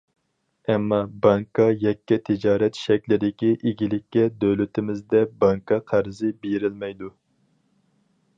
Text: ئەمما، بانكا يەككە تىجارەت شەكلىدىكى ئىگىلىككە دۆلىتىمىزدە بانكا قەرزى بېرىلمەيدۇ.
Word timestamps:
ئەمما، 0.71 0.97
بانكا 1.25 1.67
يەككە 1.83 2.17
تىجارەت 2.29 2.79
شەكلىدىكى 2.85 3.51
ئىگىلىككە 3.59 4.25
دۆلىتىمىزدە 4.45 5.23
بانكا 5.45 5.81
قەرزى 5.93 6.33
بېرىلمەيدۇ. 6.47 7.13